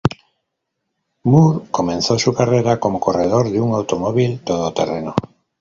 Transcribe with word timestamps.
Moore 1.25 1.69
comenzó 1.69 2.17
su 2.17 2.33
carrera 2.33 2.79
como 2.79 2.99
corredor 2.99 3.51
de 3.51 3.61
un 3.61 3.75
Automóvil 3.75 4.39
todoterreno. 4.39 5.13